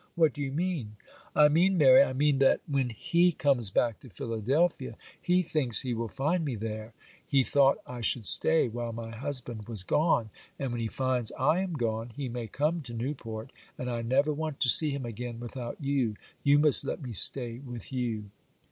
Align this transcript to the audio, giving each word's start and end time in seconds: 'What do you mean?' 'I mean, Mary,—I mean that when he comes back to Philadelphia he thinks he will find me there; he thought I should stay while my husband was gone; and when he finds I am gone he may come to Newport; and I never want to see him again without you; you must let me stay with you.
'What 0.15 0.33
do 0.33 0.41
you 0.41 0.51
mean?' 0.51 0.95
'I 1.35 1.49
mean, 1.49 1.77
Mary,—I 1.77 2.13
mean 2.13 2.39
that 2.39 2.61
when 2.65 2.89
he 2.89 3.31
comes 3.31 3.69
back 3.69 3.99
to 3.99 4.09
Philadelphia 4.09 4.97
he 5.21 5.43
thinks 5.43 5.83
he 5.83 5.93
will 5.93 6.07
find 6.07 6.43
me 6.43 6.55
there; 6.55 6.95
he 7.27 7.43
thought 7.43 7.77
I 7.85 8.01
should 8.01 8.25
stay 8.25 8.67
while 8.67 8.93
my 8.93 9.11
husband 9.15 9.67
was 9.67 9.83
gone; 9.83 10.31
and 10.57 10.71
when 10.71 10.81
he 10.81 10.87
finds 10.87 11.31
I 11.33 11.59
am 11.59 11.73
gone 11.73 12.09
he 12.09 12.29
may 12.29 12.47
come 12.47 12.81
to 12.81 12.95
Newport; 12.95 13.51
and 13.77 13.91
I 13.91 14.01
never 14.01 14.33
want 14.33 14.59
to 14.61 14.69
see 14.69 14.89
him 14.89 15.05
again 15.05 15.39
without 15.39 15.77
you; 15.79 16.15
you 16.43 16.57
must 16.57 16.83
let 16.83 16.99
me 16.99 17.13
stay 17.13 17.59
with 17.59 17.93
you. 17.93 18.31